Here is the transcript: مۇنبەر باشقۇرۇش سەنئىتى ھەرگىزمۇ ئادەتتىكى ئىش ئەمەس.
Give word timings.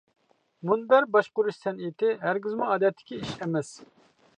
مۇنبەر 0.69 1.07
باشقۇرۇش 1.17 1.61
سەنئىتى 1.67 2.11
ھەرگىزمۇ 2.25 2.71
ئادەتتىكى 2.73 3.23
ئىش 3.23 3.41
ئەمەس. 3.41 3.75